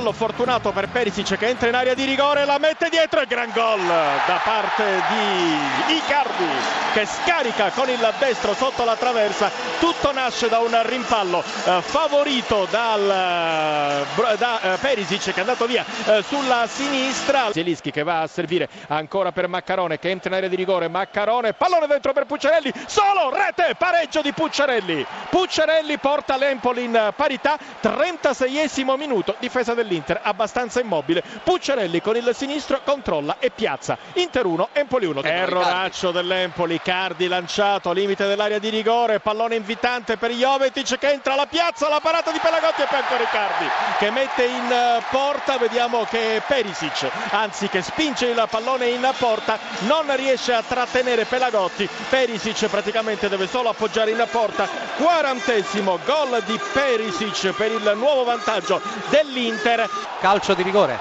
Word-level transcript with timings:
fallo 0.00 0.12
fortunato 0.12 0.72
per 0.72 0.88
Perisic 0.88 1.36
che 1.36 1.48
entra 1.48 1.68
in 1.68 1.74
area 1.74 1.92
di 1.92 2.04
rigore, 2.04 2.46
la 2.46 2.58
mette 2.58 2.88
dietro 2.88 3.20
e 3.20 3.26
gran 3.26 3.50
gol 3.52 3.84
da 3.84 4.40
parte 4.42 5.02
di 5.10 5.94
Icardi 5.96 6.80
che 6.92 7.06
scarica 7.06 7.70
con 7.70 7.88
il 7.88 8.14
destro 8.18 8.54
sotto 8.54 8.84
la 8.84 8.96
traversa. 8.96 9.50
Tutto 9.78 10.12
nasce 10.12 10.48
da 10.48 10.58
un 10.58 10.76
rimpallo 10.86 11.42
eh, 11.42 11.80
favorito 11.82 12.66
dal, 12.70 13.00
eh, 13.00 14.36
da 14.36 14.60
eh, 14.60 14.76
Perisic 14.78 15.24
che 15.24 15.36
è 15.36 15.40
andato 15.40 15.66
via 15.66 15.84
sulla 16.26 16.66
sinistra. 16.66 17.52
Zielinski 17.52 17.90
che 17.90 18.02
va 18.02 18.22
a 18.22 18.26
servire 18.26 18.68
ancora 18.88 19.32
per 19.32 19.48
Maccarone 19.48 19.98
che 19.98 20.10
entra 20.10 20.30
in 20.30 20.36
area 20.36 20.48
di 20.48 20.56
rigore. 20.56 20.88
Maccarone, 20.88 21.52
pallone 21.52 21.86
dentro 21.86 22.12
per 22.12 22.26
Pucciarelli, 22.26 22.72
solo 22.86 23.30
rete, 23.32 23.74
pareggio 23.76 24.20
di 24.22 24.32
Pucciarelli. 24.32 25.06
Pucciarelli 25.28 25.98
porta 25.98 26.36
l'Empoli 26.36 26.84
in 26.84 27.12
parità, 27.14 27.58
36esimo 27.82 28.96
minuto, 28.96 29.36
difesa 29.38 29.74
dell'Inter 29.90 30.20
abbastanza 30.22 30.80
immobile. 30.80 31.22
Pucciarelli 31.42 32.00
con 32.00 32.16
il 32.16 32.30
sinistro 32.32 32.80
controlla 32.84 33.36
e 33.40 33.50
piazza. 33.50 33.98
Inter 34.14 34.46
1, 34.46 34.68
Empoli 34.72 35.06
1. 35.06 35.22
Erroraccio 35.22 36.12
dell'Empoli, 36.12 36.80
Cardi 36.80 37.26
lanciato, 37.26 37.92
limite 37.92 38.26
dell'area 38.26 38.58
di 38.58 38.68
rigore, 38.68 39.18
pallone 39.18 39.56
invitante 39.56 40.16
per 40.16 40.30
Jovetic 40.30 40.98
che 40.98 41.10
entra 41.10 41.32
alla 41.32 41.46
piazza, 41.46 41.88
la 41.88 42.00
parata 42.00 42.30
di 42.30 42.38
Pelagotti 42.38 42.82
e 42.82 42.86
poi 42.86 42.98
ancora 42.98 43.18
Riccardi 43.20 43.66
che 43.98 44.10
mette 44.10 44.44
in 44.44 44.72
eh, 44.72 45.02
porta, 45.10 45.58
vediamo 45.58 46.04
che 46.04 46.40
Perisic, 46.46 47.10
anzi 47.30 47.68
che 47.68 47.82
spinge 47.82 48.26
il 48.26 48.46
pallone 48.48 48.88
in 48.88 49.06
porta, 49.18 49.58
non 49.80 50.14
riesce 50.16 50.52
a 50.52 50.62
trattenere 50.66 51.24
Pelagotti. 51.24 51.88
Perisic 52.08 52.68
praticamente 52.68 53.28
deve 53.28 53.46
solo 53.46 53.68
appoggiare 53.68 54.10
in 54.10 54.26
porta. 54.30 54.68
Quarantesimo 54.96 55.98
gol 56.04 56.42
di 56.46 56.58
Perisic 56.72 57.52
per 57.52 57.72
il 57.72 57.92
nuovo 57.96 58.24
vantaggio 58.24 58.80
dell'Inter. 59.08 59.79
Calcio 60.20 60.54
di 60.54 60.62
rigore. 60.62 60.98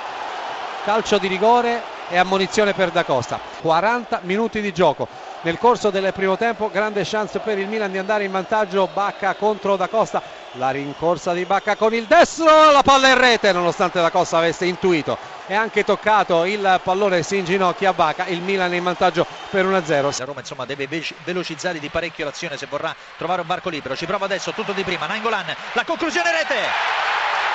Calcio 0.84 1.18
di 1.18 1.28
rigore 1.28 1.82
e 2.10 2.18
ammonizione 2.18 2.74
per 2.74 2.90
Da 2.92 3.04
Costa. 3.04 3.40
40 3.62 4.22
minuti 4.24 4.62
di 4.62 4.74
gioco. 4.74 5.08
Nel 5.42 5.58
corso 5.58 5.90
del 5.90 6.12
primo 6.12 6.36
tempo 6.36 6.70
grande 6.70 7.04
chance 7.06 7.40
per 7.40 7.58
il 7.58 7.68
Milan 7.68 7.92
di 7.92 7.98
andare 7.98 8.26
in 8.26 8.32
vantaggio. 8.32 8.90
Bacca 8.92 9.36
contro 9.36 9.76
Da 9.76 9.88
Costa. 9.88 10.22
La 10.54 10.72
rincorsa 10.72 11.34
di 11.34 11.46
Bacca 11.46 11.76
con 11.76 11.94
il 11.94 12.06
destro, 12.06 12.72
la 12.72 12.82
palla 12.82 13.10
in 13.10 13.18
rete 13.20 13.52
nonostante 13.52 14.02
Da 14.02 14.10
Costa 14.10 14.40
avesse 14.40 14.66
intuito 14.66 15.16
e 15.46 15.54
anche 15.54 15.84
toccato 15.84 16.44
il 16.46 16.80
pallone 16.84 17.22
si 17.24 17.38
inginocchia 17.38 17.94
Bacca. 17.94 18.26
Il 18.26 18.42
Milan 18.42 18.74
in 18.74 18.84
vantaggio 18.84 19.26
per 19.50 19.66
1-0. 19.66 20.18
La 20.18 20.26
Roma 20.26 20.40
insomma 20.40 20.66
deve 20.66 20.88
velocizzare 21.24 21.80
di 21.80 21.90
parecchio 21.90 22.26
l'azione 22.26 22.58
se 22.58 22.66
vorrà 22.68 22.96
trovare 23.18 23.42
un 23.42 23.48
varco 23.48 23.70
libero. 23.70 23.96
Ci 23.96 24.06
prova 24.06 24.26
adesso 24.26 24.52
tutto 24.52 24.72
di 24.72 24.84
prima. 24.84 25.06
Nainggolan, 25.06 25.56
la 25.74 25.84
conclusione 25.84 26.32
rete. 26.32 27.09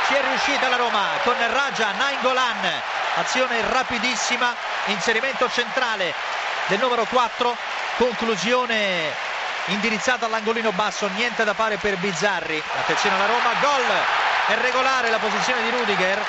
Ci 0.06 0.14
è 0.14 0.20
riuscita 0.20 0.68
la 0.68 0.76
Roma 0.76 1.02
con 1.22 1.34
Raja 1.34 1.92
Nainggolan. 1.92 2.82
Azione 3.16 3.62
rapidissima, 3.62 4.54
inserimento 4.86 5.48
centrale 5.48 6.12
del 6.66 6.78
numero 6.78 7.06
4, 7.06 7.56
conclusione 7.96 9.10
indirizzata 9.66 10.26
all'angolino 10.26 10.72
basso, 10.72 11.08
niente 11.14 11.44
da 11.44 11.54
fare 11.54 11.78
per 11.78 11.96
Bizzarri. 11.96 12.62
Attenzione 12.80 13.16
alla 13.16 13.26
Roma, 13.26 13.50
gol! 13.60 13.96
È 14.48 14.54
regolare 14.60 15.08
la 15.08 15.18
posizione 15.18 15.62
di 15.62 15.70
Rudiger 15.70 16.22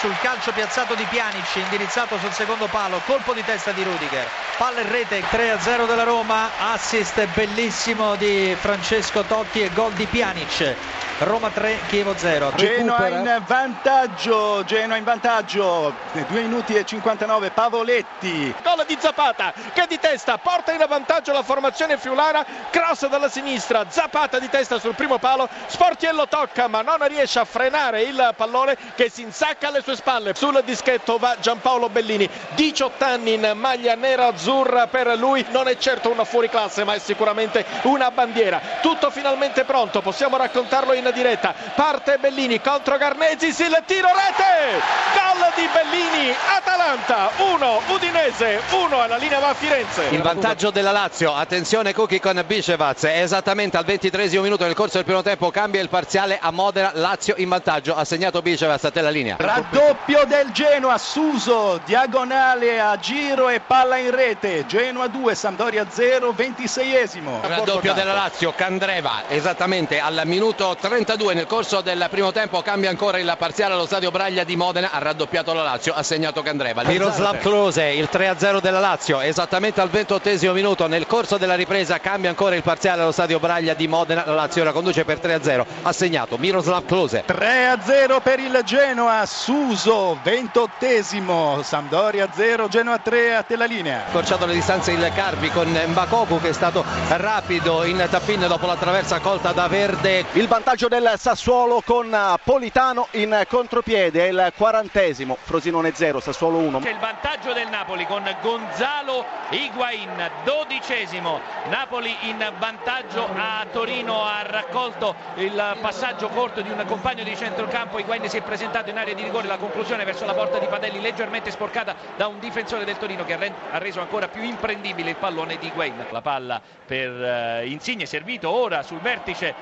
sul 0.00 0.18
calcio 0.20 0.50
piazzato 0.50 0.94
di 0.94 1.04
Pjanic, 1.04 1.54
indirizzato 1.54 2.18
sul 2.18 2.32
secondo 2.32 2.66
palo, 2.66 3.00
colpo 3.06 3.32
di 3.32 3.44
testa 3.44 3.70
di 3.70 3.84
Rudiger. 3.84 4.28
Palla 4.56 4.82
in 4.82 4.90
rete 4.90 5.20
3-0 5.20 5.84
della 5.84 6.04
Roma, 6.04 6.48
assist 6.72 7.26
bellissimo 7.34 8.14
di 8.14 8.56
Francesco 8.56 9.22
Totti 9.22 9.60
e 9.60 9.70
gol 9.72 9.92
di 9.94 10.06
Pjanic. 10.06 10.76
Roma 11.18 11.48
3, 11.48 11.78
Chievo 11.88 12.14
0. 12.16 12.52
Genoa 12.56 13.06
in 13.06 13.42
vantaggio, 13.46 14.64
Genoa 14.64 14.96
in 14.96 15.04
vantaggio, 15.04 15.94
2 16.12 16.24
minuti 16.40 16.74
e 16.74 16.84
59, 16.84 17.50
Pavoletti. 17.50 18.52
Gol 18.62 18.84
di 18.84 18.96
Zapata 18.98 19.52
che 19.72 19.86
di 19.88 19.98
testa 20.00 20.38
porta 20.38 20.72
in 20.72 20.84
vantaggio 20.88 21.32
la 21.32 21.44
formazione 21.44 21.98
friulana, 21.98 22.44
cross 22.70 23.06
dalla 23.06 23.28
sinistra, 23.28 23.84
Zapata 23.88 24.40
di 24.40 24.48
testa 24.48 24.80
sul 24.80 24.96
primo 24.96 25.18
palo, 25.18 25.48
Sportiello 25.66 26.26
tocca 26.26 26.66
ma 26.66 26.82
non 26.82 26.96
riesce 27.06 27.38
a 27.38 27.44
frenare 27.44 28.02
il 28.02 28.34
pallone 28.36 28.76
che 28.96 29.08
si 29.08 29.22
insacca 29.22 29.68
alle 29.68 29.82
sue 29.82 29.94
spalle. 29.94 30.34
Sul 30.34 30.62
dischetto 30.64 31.16
va 31.18 31.36
Giampaolo 31.40 31.88
Bellini, 31.88 32.28
18 32.54 33.04
anni 33.04 33.34
in 33.34 33.52
maglia 33.54 33.94
nera-azzurra 34.44 34.86
per 34.88 35.16
lui, 35.16 35.44
non 35.50 35.68
è 35.68 35.76
certo 35.78 36.10
una 36.10 36.24
fuoriclasse 36.24 36.84
ma 36.84 36.94
è 36.94 36.98
sicuramente 36.98 37.64
una 37.82 38.10
bandiera. 38.10 38.60
Tutto 38.82 39.10
finalmente 39.10 39.64
pronto, 39.64 40.02
possiamo 40.02 40.36
raccontarlo 40.36 40.92
in 40.92 41.10
diretta. 41.14 41.54
Parte 41.74 42.18
Bellini 42.18 42.60
contro 42.60 42.96
Garnesis, 42.98 43.58
il 43.60 43.82
tiro 43.86 44.08
rete! 44.08 44.82
Gol 45.14 45.52
di 45.54 45.68
Bellini, 45.72 46.34
Atalanta 46.56 47.30
1, 47.36 47.80
Udinese 47.88 48.13
1 48.36 49.00
alla 49.00 49.16
linea 49.16 49.38
va 49.38 49.50
a 49.50 49.54
Firenze. 49.54 50.08
Il 50.10 50.20
vantaggio 50.20 50.70
della 50.70 50.90
Lazio, 50.90 51.32
attenzione 51.32 51.94
Cucchi 51.94 52.18
con 52.18 52.42
Bicevaz, 52.46 53.04
esattamente 53.04 53.76
al 53.76 53.84
23 53.84 54.28
minuto 54.40 54.64
nel 54.64 54.74
corso 54.74 54.96
del 54.96 55.04
primo 55.04 55.22
tempo 55.22 55.50
cambia 55.50 55.80
il 55.80 55.88
parziale 55.88 56.38
a 56.40 56.50
Modena, 56.50 56.90
Lazio 56.94 57.34
in 57.36 57.48
vantaggio, 57.48 57.94
ha 57.94 58.04
segnato 58.04 58.42
Bicevaz 58.42 58.84
a 58.84 58.90
te 58.90 59.00
la 59.00 59.10
linea. 59.10 59.36
Raddoppio 59.38 60.24
del 60.26 60.50
Genoa, 60.50 60.98
Suso, 60.98 61.80
diagonale 61.84 62.80
a 62.80 62.98
giro 62.98 63.48
e 63.48 63.60
palla 63.60 63.98
in 63.98 64.10
rete, 64.10 64.66
Genoa 64.66 65.06
2, 65.06 65.34
Sampdoria 65.34 65.86
0, 65.88 66.34
26esimo. 66.36 67.40
Raddoppio 67.40 67.92
della 67.92 68.14
Lazio, 68.14 68.52
Candreva, 68.56 69.24
esattamente 69.28 70.00
al 70.00 70.22
minuto 70.24 70.76
30 70.80 71.02
32 71.04 71.34
nel 71.34 71.46
corso 71.46 71.82
del 71.82 72.06
primo 72.10 72.32
tempo 72.32 72.62
cambia 72.62 72.88
ancora 72.88 73.18
il 73.18 73.34
parziale 73.38 73.74
allo 73.74 73.84
stadio 73.84 74.10
Braglia 74.10 74.42
di 74.42 74.56
Modena 74.56 74.90
ha 74.90 74.98
raddoppiato 74.98 75.52
la 75.52 75.62
Lazio 75.62 75.92
ha 75.92 76.02
segnato 76.02 76.40
Candreva 76.40 76.82
Miroslav 76.84 77.38
Klose 77.38 77.84
il 77.84 78.08
3-0 78.32 78.60
della 78.62 78.80
Lazio 78.80 79.20
esattamente 79.20 79.82
al 79.82 79.90
28 79.90 80.52
minuto 80.54 80.86
nel 80.86 81.06
corso 81.06 81.36
della 81.36 81.54
ripresa 81.54 81.98
cambia 81.98 82.30
ancora 82.30 82.54
il 82.54 82.62
parziale 82.62 83.02
allo 83.02 83.12
stadio 83.12 83.38
Braglia 83.38 83.74
di 83.74 83.86
Modena 83.86 84.24
la 84.24 84.32
Lazio 84.32 84.64
la 84.64 84.72
conduce 84.72 85.04
per 85.04 85.18
3-0 85.18 85.64
ha 85.82 85.92
segnato 85.92 86.38
Miroslav 86.38 86.86
Klose. 86.86 87.24
3-0 87.26 88.22
per 88.22 88.38
il 88.38 88.62
Genoa 88.64 89.26
Suso 89.26 90.18
28 90.22 91.62
Sampdoria 91.62 92.28
0 92.32 92.68
Genoa 92.68 92.98
3 92.98 93.34
a 93.34 93.42
te 93.42 93.56
la 93.56 93.64
linea. 93.66 94.04
Accorciato 94.06 94.46
le 94.46 94.54
distanze 94.54 94.92
il 94.92 95.10
Carpi 95.14 95.50
con 95.50 95.68
Mbakoku 95.68 96.40
che 96.40 96.48
è 96.48 96.52
stato 96.52 96.84
rapido 97.08 97.84
in 97.84 98.06
tappin 98.10 98.46
dopo 98.46 98.66
la 98.66 98.76
traversa 98.76 99.20
colta 99.20 99.52
da 99.52 99.66
Verde. 99.68 100.24
Il 100.32 100.48
vantaggio 100.48 100.88
del 100.88 101.12
Sassuolo 101.18 101.82
con 101.84 102.16
Politano 102.42 103.08
in 103.12 103.44
contropiede, 103.48 104.28
è 104.28 104.30
il 104.30 104.52
quarantesimo, 104.56 105.36
Frosinone 105.42 105.92
0, 105.94 106.20
Sassuolo 106.20 106.58
1. 106.58 106.78
C'è 106.80 106.90
il 106.90 106.98
vantaggio 106.98 107.52
del 107.52 107.68
Napoli 107.68 108.06
con 108.06 108.13
Gonzalo 108.40 109.24
Higuain, 109.50 110.30
dodicesimo, 110.44 111.40
Napoli 111.68 112.14
in 112.22 112.52
vantaggio 112.58 113.28
a 113.34 113.66
Torino, 113.72 114.24
ha 114.24 114.42
raccolto 114.42 115.14
il 115.36 115.76
passaggio 115.80 116.28
corto 116.28 116.60
di 116.60 116.70
un 116.70 116.84
compagno 116.86 117.24
di 117.24 117.36
centrocampo, 117.36 117.98
Higuain 117.98 118.28
si 118.28 118.36
è 118.36 118.42
presentato 118.42 118.90
in 118.90 118.98
area 118.98 119.14
di 119.14 119.22
rigore, 119.22 119.48
la 119.48 119.56
conclusione 119.56 120.04
verso 120.04 120.24
la 120.24 120.34
porta 120.34 120.58
di 120.58 120.66
Padelli 120.66 121.00
leggermente 121.00 121.50
sporcata 121.50 121.94
da 122.16 122.28
un 122.28 122.38
difensore 122.38 122.84
del 122.84 122.98
Torino 122.98 123.24
che 123.24 123.34
ha 123.34 123.78
reso 123.78 124.00
ancora 124.00 124.28
più 124.28 124.42
imprendibile 124.42 125.10
il 125.10 125.16
pallone 125.16 125.58
di 125.58 125.66
Higuain. 125.66 126.06
La 126.10 126.22
palla 126.22 126.60
per 126.86 127.10
uh, 127.10 127.66
Insigne 127.66 128.06
servito 128.06 128.50
ora 128.50 128.82
sul 128.82 129.00
vertice 129.00 129.54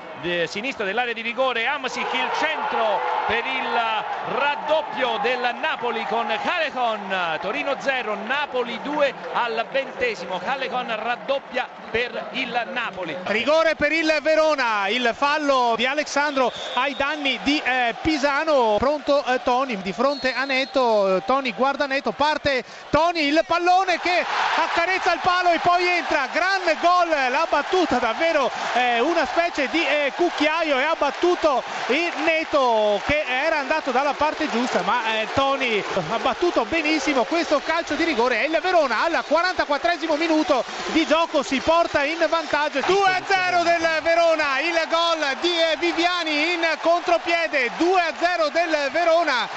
sinistro 0.45 0.85
dell'area 0.85 1.13
di 1.13 1.21
rigore. 1.21 1.65
Amsic 1.65 2.13
il 2.13 2.29
centro 2.39 2.99
per 3.27 3.43
il 3.45 4.37
raddoppio 4.37 5.17
del 5.21 5.55
Napoli 5.59 6.05
con 6.05 6.27
Calecon. 6.27 7.39
Torino 7.41 7.75
0 7.79 8.15
Napoli 8.15 8.42
2 8.51 9.13
al 9.33 9.65
ventesimo. 9.71 10.39
Calecon 10.39 10.93
raddoppia 10.95 11.67
per 11.89 12.29
il 12.31 12.67
Napoli. 12.71 13.15
Rigore 13.23 13.75
per 13.75 13.91
il 13.91 14.13
Verona. 14.21 14.87
Il 14.87 15.11
fallo 15.15 15.73
di 15.75 15.85
Alessandro 15.85 16.51
ai 16.75 16.95
danni 16.95 17.39
di 17.43 17.61
eh, 17.63 17.95
Pisano. 18.01 18.75
Pronto 18.77 19.23
eh, 19.25 19.41
Toni 19.43 19.81
di 19.81 19.93
fronte 19.93 20.33
a 20.33 20.45
Neto. 20.45 21.21
Toni 21.25 21.53
guarda 21.53 21.85
Neto 21.85 22.11
parte 22.11 22.63
Toni 22.89 23.27
il 23.27 23.41
pallone 23.45 23.99
che 23.99 24.25
accarezza 24.55 25.13
il 25.13 25.19
palo 25.21 25.51
e 25.51 25.59
poi 25.59 25.87
entra. 25.87 26.27
Gran 26.31 26.61
gol 26.81 27.09
la 27.09 27.47
battuta 27.49 27.97
davvero 27.97 28.51
eh, 28.73 28.99
una 28.99 29.25
specie 29.25 29.67
di 29.69 29.85
eh, 29.85 30.11
cucchiaio 30.15 30.79
e 30.79 30.83
ha 30.83 30.95
battuto 30.97 31.63
il 31.87 32.11
Neto 32.25 33.01
che 33.05 33.23
era 33.27 33.59
andato 33.59 33.91
dalla 33.91 34.13
parte 34.13 34.49
giusta 34.49 34.81
ma 34.81 35.21
eh, 35.21 35.27
Toni 35.33 35.83
ha 36.11 36.19
battuto 36.19 36.65
benissimo 36.65 37.23
questo 37.23 37.61
calcio 37.63 37.95
di 37.95 38.03
rigore 38.03 38.32
e 38.33 38.45
il 38.45 38.59
Verona 38.61 39.03
al 39.03 39.23
44 39.25 40.17
minuto 40.17 40.63
di 40.87 41.05
gioco 41.05 41.43
si 41.43 41.59
porta 41.59 42.03
in 42.03 42.25
vantaggio 42.29 42.79
2-0 42.79 43.63
del 43.63 43.87
Verona 44.01 44.59
il 44.59 44.79
gol 44.89 45.37
di 45.39 45.51
Viviani 45.79 46.42
contropiede 46.81 47.71
2-0 47.77 48.51
del 48.51 48.89
Verona 48.91 49.47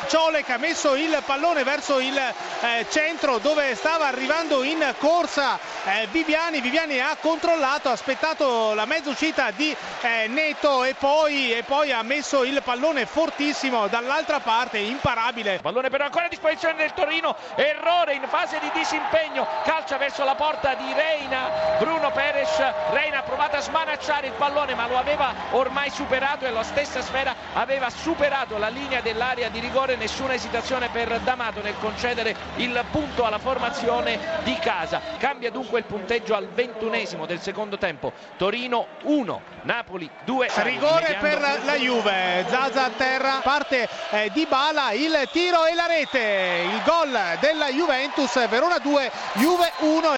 che 0.44 0.52
ha 0.52 0.58
messo 0.58 0.94
il 0.94 1.22
pallone 1.24 1.62
verso 1.62 1.98
il 1.98 2.16
eh, 2.16 2.86
centro 2.90 3.38
dove 3.38 3.74
stava 3.74 4.06
arrivando 4.06 4.62
in 4.62 4.94
corsa 4.98 5.58
eh, 5.86 6.08
Viviani, 6.10 6.60
Viviani 6.60 7.00
ha 7.00 7.16
controllato, 7.20 7.88
ha 7.88 7.92
aspettato 7.92 8.74
la 8.74 8.86
mezza 8.86 9.10
uscita 9.10 9.52
di 9.52 9.74
eh, 10.00 10.26
Neto 10.26 10.82
e 10.82 10.94
poi, 10.94 11.52
e 11.52 11.62
poi 11.62 11.92
ha 11.92 12.02
messo 12.02 12.42
il 12.42 12.60
pallone 12.64 13.06
fortissimo 13.06 13.86
dall'altra 13.86 14.40
parte, 14.40 14.78
imparabile. 14.78 15.60
Pallone 15.62 15.88
però 15.88 16.04
ancora 16.04 16.24
a 16.24 16.28
disposizione 16.28 16.74
del 16.74 16.92
Torino, 16.92 17.36
errore 17.54 18.14
in 18.14 18.24
fase 18.26 18.58
di 18.58 18.70
disimpegno, 18.74 19.46
calcia 19.62 19.96
verso 19.96 20.24
la 20.24 20.34
porta 20.34 20.74
di 20.74 20.92
Reina, 20.92 21.76
Bruno 21.78 22.10
Peres, 22.10 22.60
Reina 22.90 23.18
ha 23.18 23.22
provato 23.22 23.56
a 23.56 23.60
smanacciare 23.60 24.26
il 24.26 24.32
pallone 24.32 24.74
ma 24.74 24.88
lo 24.88 24.98
aveva 24.98 25.32
ormai 25.52 25.90
superato 25.90 26.46
e 26.46 26.50
la 26.50 26.64
stessa 26.64 27.00
sfera 27.06 27.34
aveva 27.52 27.88
superato 27.88 28.58
la 28.58 28.68
linea 28.68 29.00
dell'area 29.00 29.48
di 29.48 29.60
rigore, 29.60 29.96
nessuna 29.96 30.34
esitazione 30.34 30.88
per 30.90 31.20
D'Amato 31.20 31.62
nel 31.62 31.78
concedere 31.78 32.34
il 32.56 32.84
punto 32.90 33.24
alla 33.24 33.38
formazione 33.38 34.18
di 34.42 34.56
casa. 34.58 35.00
Cambia 35.18 35.50
dunque 35.50 35.78
il 35.78 35.84
punteggio 35.84 36.34
al 36.34 36.48
ventunesimo 36.48 37.24
del 37.24 37.40
secondo 37.40 37.78
tempo. 37.78 38.12
Torino 38.36 38.88
1, 39.04 39.40
Napoli 39.62 40.10
2. 40.24 40.48
Rigore 40.56 41.16
per 41.20 41.40
la 41.40 41.74
Juve, 41.74 42.44
Zaza 42.48 42.86
a 42.86 42.90
terra, 42.90 43.40
parte 43.42 43.88
eh, 44.10 44.30
di 44.32 44.44
Bala, 44.46 44.90
il 44.92 45.28
tiro 45.30 45.64
e 45.64 45.74
la 45.74 45.86
rete, 45.86 46.64
il 46.64 46.82
gol 46.84 47.16
della 47.38 47.68
Juventus, 47.70 48.48
Verona 48.48 48.78
2, 48.78 49.10
Juve 49.34 49.72
1. 49.78 50.08